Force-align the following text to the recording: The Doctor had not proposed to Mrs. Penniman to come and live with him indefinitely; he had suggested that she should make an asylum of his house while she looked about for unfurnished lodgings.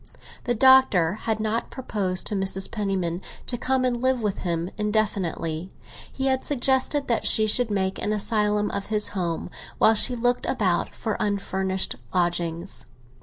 The 0.45 0.55
Doctor 0.55 1.13
had 1.29 1.39
not 1.39 1.69
proposed 1.69 2.25
to 2.25 2.35
Mrs. 2.35 2.71
Penniman 2.71 3.21
to 3.45 3.55
come 3.55 3.85
and 3.85 4.01
live 4.01 4.23
with 4.23 4.39
him 4.39 4.71
indefinitely; 4.75 5.69
he 6.11 6.25
had 6.25 6.43
suggested 6.43 7.05
that 7.07 7.27
she 7.27 7.45
should 7.45 7.69
make 7.69 7.99
an 8.01 8.11
asylum 8.11 8.71
of 8.71 8.87
his 8.87 9.09
house 9.09 9.47
while 9.77 9.93
she 9.93 10.15
looked 10.15 10.47
about 10.47 10.95
for 10.95 11.17
unfurnished 11.19 11.97
lodgings. 12.15 12.87